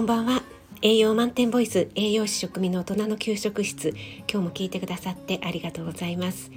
[0.00, 0.42] こんばんは。
[0.80, 3.90] 栄養満点ボイス栄養士食味の大人の給食室。
[4.26, 6.50] 今日も聞いてくださってありがとうございます。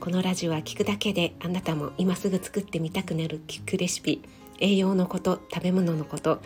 [0.00, 4.20] このラジオは聞くだけであなたも今すぐ作ってみたくなる聞くレシピ
[4.58, 6.42] 栄養のこと食べ物のこと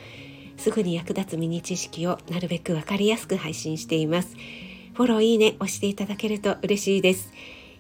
[0.57, 4.37] すぐに役立つミニ知識をなるべくわかりやすく配信しています。
[4.95, 7.33] フォローいいね押していただけると嬉しいです。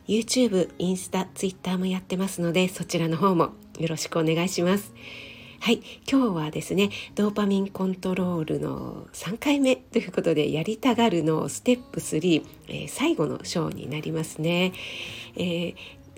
[0.08, 4.92] YouTube、インスタ、Twitter もやってますのでそちらの方もよろしくお願いします。
[5.60, 14.72] はい、今日はですねドーパミンコントロールの3回目ということでやりたがるのステップ3、えー、最後の章になりますね、
[15.36, 15.74] えー、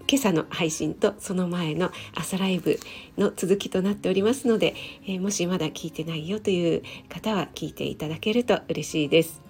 [0.09, 2.81] 今朝の配信とその前の朝ライブ
[3.17, 4.75] の続きとなっておりますので、
[5.07, 9.46] えー、もしまだ聞いてないよという方は聞いていただけると嬉しいです。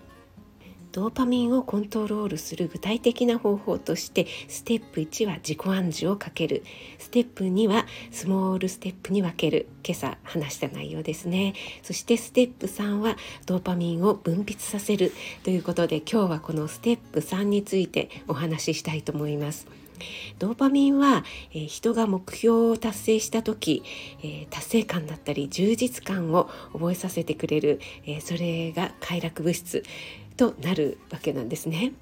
[0.96, 6.62] ドーパミンをコントロールする具体的な方法としてステップ1は自己暗示をかける。
[6.98, 9.68] ステップ2はスモールステップに分ける。
[9.86, 11.52] 今朝話した内容ですね。
[11.82, 15.12] そしてステップ3はドーパミンを分泌させる。
[15.44, 19.66] ということで今日はこのステップ3についてお話ししたいと思います。
[20.38, 23.82] ドーパミンは、えー、人が目標を達成した時、
[24.22, 29.82] えー、達成感だったり充実感を覚えさせてくれる、えー、それが快楽物質。
[30.36, 31.92] となるわけなんですね。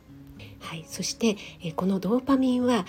[0.61, 2.87] はい、そして、えこのドーパミンは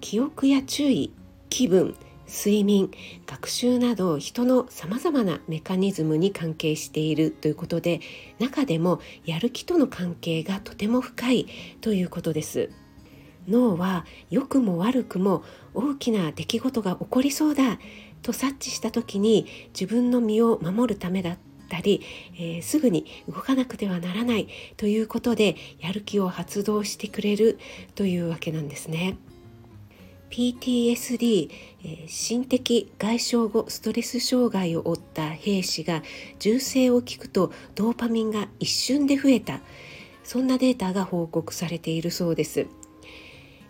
[0.00, 1.12] 記憶や注意
[1.50, 1.94] 気分
[2.26, 2.90] 睡眠
[3.26, 8.00] 学習など人のさまざまなメカニズムに関係しているということで
[8.38, 11.46] 中でもやる気との関係がとても深い
[11.80, 12.70] ということです。
[13.48, 17.78] 脳は良くも悪くも大きな出来事が起こりそうだ
[18.20, 21.38] と察知した時に自分の身を守るためだっ
[21.68, 22.00] ったり、
[22.34, 27.58] えー、すぐに動かなくてはならないということでやる気を発動してくれる
[27.94, 29.16] というわけなんですね。
[30.30, 31.50] PTSD、
[31.84, 36.02] えー、心的外傷後ストレス障害を負った兵士が
[36.38, 39.60] 銃声を聞くとドーパミンが一瞬で増えた
[40.24, 42.66] そんなデータが報告されているそうです。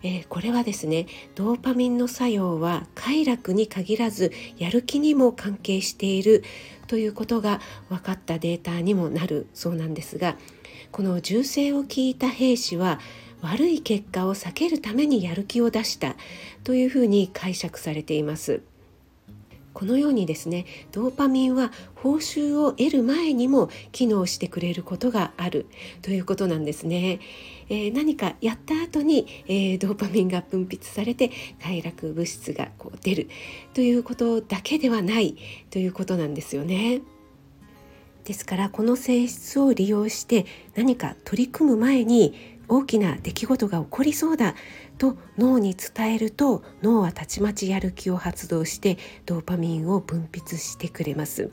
[0.02, 6.44] えー、これはですねドーパミンの作用は快楽に限らずやる気にも関係している
[6.86, 10.36] ということが分かったデータにもなるそうなんですが
[10.92, 13.00] この銃声を聞いた兵士は
[13.40, 16.16] 悪い結果を避けるためにやる気を出した
[16.64, 18.62] というふうに解釈されています。
[19.78, 25.66] このようにですねドーパミンは報酬を得る前にも機能してくれることがある。
[26.02, 27.20] ということなんですね、
[27.68, 31.30] えー、何かやった後に、えー、ドーパミンが分泌されて
[31.62, 33.28] 快楽物質がこう出る。
[33.72, 35.36] ということだけではない。
[35.70, 37.02] ということなんですよね。
[38.24, 44.54] ですからこの性質を利用して何か取り組む前に大きな出来事が起こりそうだ
[44.98, 51.50] と脳に伝えると脳はたちまちやる気を発動してドーパミンを分泌してくれます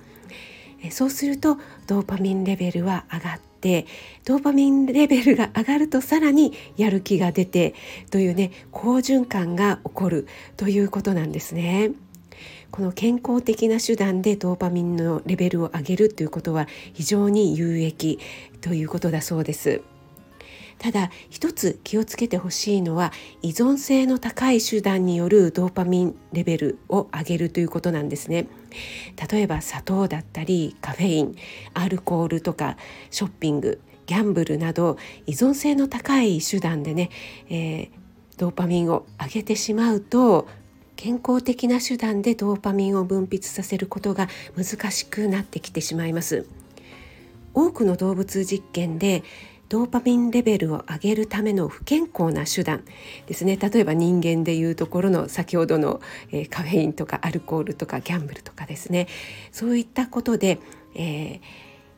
[0.91, 3.87] そうするとドーパミンレベルは上がって
[4.25, 7.73] ドーパミンレベルが上がるとさらにやる気が出て
[8.11, 10.27] というね好循環が起こる
[10.57, 11.91] ということなんですね。
[12.71, 18.19] この健康的な手段でドーパミンのレベルを上げるということは非常に有益
[18.59, 19.81] ということだそうです。
[20.77, 28.47] ただ一つ気をつけてほしいのは依存性の高い手段によるドーパミンレベルを上げるということなんですね。
[29.31, 31.35] 例えば砂糖だったりカフェイン
[31.73, 32.77] アルコールとか
[33.09, 37.09] ショッピングギャンブルなど依存性の高い手段でね、
[37.49, 37.89] えー、
[38.37, 40.47] ドーパミンを上げてしまうと
[40.95, 46.45] 健康的な手段でドーパミンを分泌させることが難しくなってきてしまいます。
[47.53, 49.23] 多くの動物実験で
[49.69, 52.83] ドーパミンレベルを上げるための不健康な手段
[53.25, 59.07] ですね例えば人間でいうところの先ほどの、えー、カフェインとかアルコールとかギャンブルとかですね
[59.51, 60.59] そういったことで、
[60.93, 61.39] えー、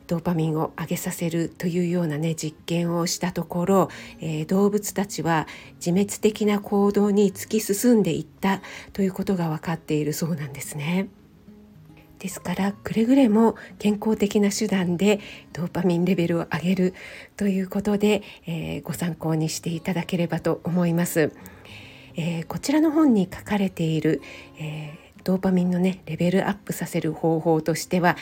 [0.06, 3.88] ドーパミンを上げさせるというようなね実験をしたところ、
[4.20, 5.46] えー、動物たちは
[5.76, 8.62] 自滅的な行動に突き進んでいった
[8.94, 11.08] ということが分かっているそうなんですね。
[12.18, 15.20] ですからくれぐれも健康的な手段で
[15.52, 16.94] ドーパミンレベルを上げる
[17.36, 21.32] ということで、えー、ご参考にしていただければと思います。
[22.16, 24.20] えー、こちらの本に書かれている、
[24.58, 28.16] えー、ドーパミンのねレベルアップさせる方法としては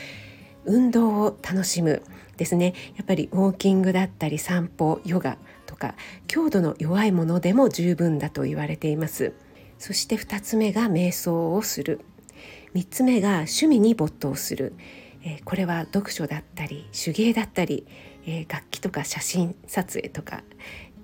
[0.67, 2.03] 運動を楽しむ
[2.37, 2.75] ですね。
[2.97, 5.95] やっぱりウォーキングだったり散歩ヨガとか
[6.27, 9.33] 強度の弱いものでも十分だと言われています。
[9.79, 12.01] そして2つ目が瞑想をする。
[12.75, 14.75] 3つ目が趣味に没頭する、
[15.23, 17.87] えー、これは読書だったり手芸だったり、
[18.27, 20.43] えー、楽器とか写真撮影とか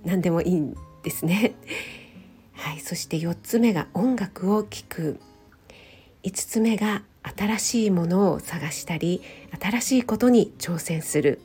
[0.05, 1.55] 何でもいいんですね。
[2.53, 5.21] はい、そして4つ目が音楽を聴く。
[6.23, 9.23] 5つ目が新しいものを探したり
[9.61, 11.41] 新しいことに挑戦する。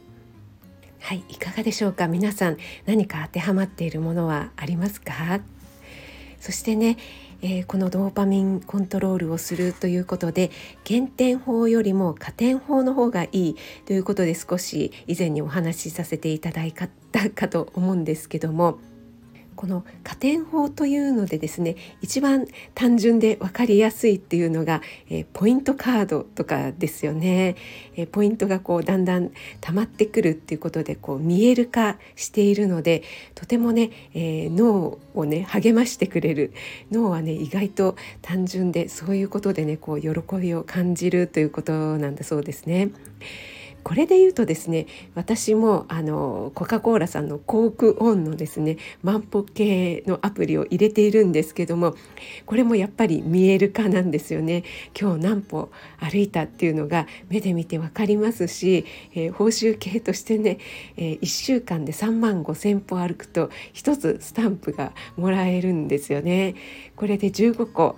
[0.99, 2.07] はいいかがでしょうか？
[2.07, 5.39] 皆さん何か当てはまっているものはありますか？
[6.39, 6.97] そしてね、
[7.41, 10.51] えー、このドーパミンコントロールをするということで
[10.83, 13.55] 減点法よりも加点法の方がいい
[13.85, 16.89] ということで少し以前にお話しさせていただいた
[17.29, 18.79] かと思うんですけども。
[19.57, 22.45] この加点法というのでですね一番
[22.75, 27.55] 単純で分かりやすいっていうのが、えー、ポイントカードとかですよね、
[27.95, 36.53] えー、ポイントがこうだんだん溜まってくるっていうことでこう見える化しているのでとてもね、えー、脳をね励ましてくれる
[36.91, 42.91] 脳はね意外と単純でそういうことでねこう喜びを感じるということなんだそうですね。
[43.87, 44.85] これで言うとですね
[45.15, 51.95] 私もあのコカ・コーラさんのコークオンのですね万歩計のアプリを入れているんですけども
[52.45, 54.65] これもやっぱり見える化なんですよね
[54.99, 60.57] 今日何歩歩いたっていうのが目で見て分かりますし、えー、報酬系としてね、
[60.97, 66.55] えー、1週間で3万5千歩歩くと1つスタンプがもらえるんですよね。
[66.97, 67.95] これで15個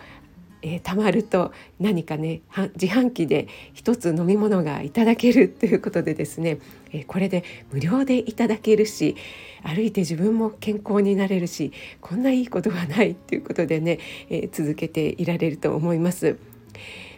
[0.61, 2.41] えー、たまると何かね
[2.79, 6.59] 自販機で1つ飲み物がいただけるということでですね、
[6.91, 9.15] えー、これで無料でいただけるし
[9.63, 11.71] 歩いて自分も健康になれるし
[12.01, 16.37] こんないいことはないということでね、えー、続けていられると思います。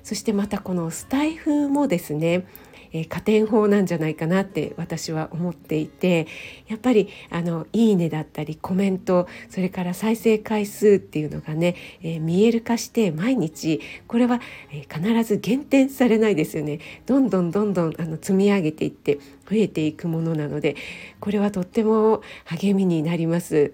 [0.03, 2.47] そしてまたこのスタイフもですね
[2.93, 6.27] えー、加点法なんじゃないかなって私は思っていて
[6.67, 14.39] やっぱりあのいいねだったりコメントそれから再生回数っていうのがね、えー、見える化して毎日これは、
[14.71, 20.75] えー、必ず減点されないですよねどんどんどんどんあの積み上げていって増えていくものなので
[21.19, 23.73] これはとっても励みになります。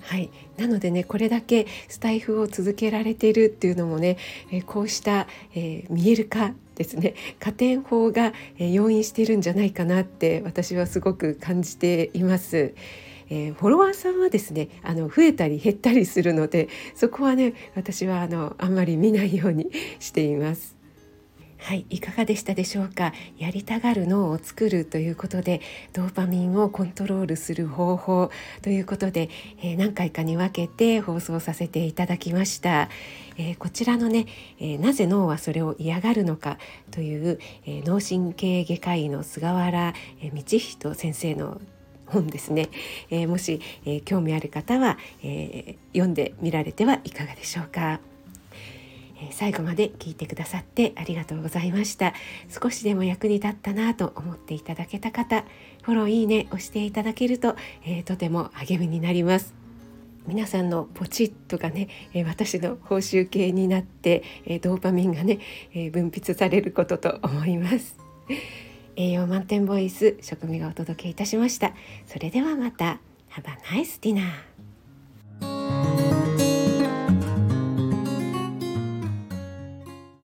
[0.00, 4.16] はい、なのでねこれだけスタイフを続けられているっていうのもね、
[4.50, 12.74] えこうした、えー、見える化ですね加点法が、え要因してるんじゃないかなって私はすごく感じています。
[13.32, 19.70] えー、フォロワーさんはですねあの増えたり減ったりするのでそこはね私はあのあんまり見ないように
[20.00, 20.79] しています。
[21.62, 23.12] はい、いかがでしたでしょうか？
[23.38, 25.60] やりたがる脳を作るということで
[25.92, 28.30] ドーパミンをコントロールする方法
[28.62, 29.28] ということで、
[29.62, 32.88] えー、何回かに分けて放送させていただきました、
[33.36, 34.26] えー、こちらのね、
[34.58, 36.58] えー、なぜ脳はそれを嫌がるのか
[36.90, 39.94] という、え脳神経外科医の菅原
[40.32, 41.60] 道人先生の
[42.06, 42.70] 本ですね、
[43.10, 48.00] えもし、え興味ある方は、え読んでみられてはいかがでしょうか？
[49.30, 52.14] 最後まで聞いてくださってありがとうございました。
[52.48, 55.44] 少しでも役に立ったなと思っていただけた方
[55.82, 59.54] フォローいいね押していただけると、えー、とても励みになります。
[60.26, 65.38] 皆さんのポチッとがね、え私の報酬系になって、えドーパミンがね、
[65.74, 67.96] え分泌されることと思います。
[68.96, 71.72] 栄養満点ボイス食味がお届けいたしました。
[72.06, 73.00] それではまた。
[73.30, 74.49] Have a nice dinner.